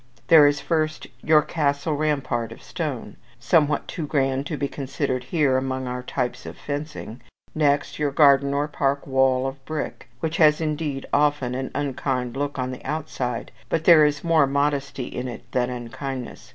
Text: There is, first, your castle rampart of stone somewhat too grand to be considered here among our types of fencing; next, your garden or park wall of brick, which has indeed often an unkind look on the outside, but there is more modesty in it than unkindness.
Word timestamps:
There 0.29 0.47
is, 0.47 0.59
first, 0.59 1.05
your 1.21 1.43
castle 1.43 1.93
rampart 1.95 2.51
of 2.51 2.63
stone 2.63 3.17
somewhat 3.39 3.87
too 3.87 4.07
grand 4.07 4.47
to 4.47 4.57
be 4.57 4.67
considered 4.67 5.25
here 5.25 5.57
among 5.57 5.85
our 5.87 6.01
types 6.01 6.47
of 6.47 6.57
fencing; 6.57 7.21
next, 7.53 7.99
your 7.99 8.09
garden 8.09 8.51
or 8.51 8.67
park 8.67 9.05
wall 9.05 9.45
of 9.45 9.63
brick, 9.63 10.09
which 10.19 10.37
has 10.37 10.59
indeed 10.59 11.05
often 11.13 11.53
an 11.53 11.69
unkind 11.75 12.35
look 12.35 12.57
on 12.57 12.71
the 12.71 12.83
outside, 12.83 13.51
but 13.69 13.83
there 13.83 14.03
is 14.03 14.23
more 14.23 14.47
modesty 14.47 15.05
in 15.05 15.27
it 15.27 15.43
than 15.51 15.69
unkindness. 15.69 16.49